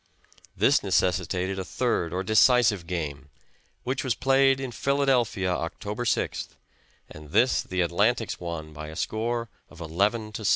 [0.57, 3.29] This necessitated a third or decisive game,
[3.83, 6.55] which was played in Philadelphia October 6th,
[7.11, 10.49] and this the Atlantics won by a score of 11 to 7.